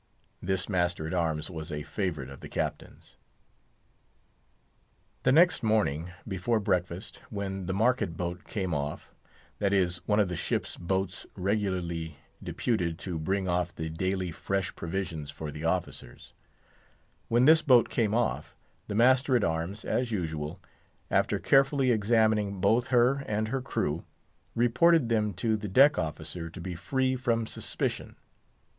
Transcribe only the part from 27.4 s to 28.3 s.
suspicion.